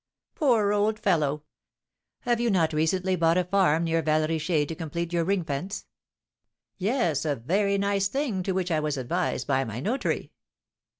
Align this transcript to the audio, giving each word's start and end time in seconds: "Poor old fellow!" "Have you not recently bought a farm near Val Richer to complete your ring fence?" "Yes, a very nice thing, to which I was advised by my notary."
"Poor 0.33 0.73
old 0.73 0.97
fellow!" 0.99 1.43
"Have 2.21 2.39
you 2.41 2.49
not 2.49 2.73
recently 2.73 3.15
bought 3.15 3.37
a 3.37 3.43
farm 3.43 3.83
near 3.83 4.01
Val 4.01 4.27
Richer 4.27 4.65
to 4.65 4.73
complete 4.73 5.13
your 5.13 5.23
ring 5.23 5.43
fence?" 5.43 5.85
"Yes, 6.79 7.23
a 7.23 7.35
very 7.35 7.77
nice 7.77 8.07
thing, 8.07 8.41
to 8.41 8.53
which 8.53 8.71
I 8.71 8.79
was 8.79 8.97
advised 8.97 9.45
by 9.45 9.63
my 9.63 9.79
notary." 9.79 10.31